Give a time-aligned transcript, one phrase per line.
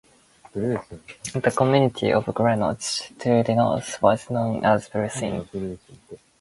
[0.53, 5.77] The community of Glenloch, to the north, was known as "Blue Shin".